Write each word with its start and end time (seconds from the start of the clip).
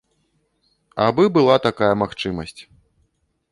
Абы 1.05 1.27
была 1.37 1.55
такая 1.67 1.91
магчымасць. 2.05 2.59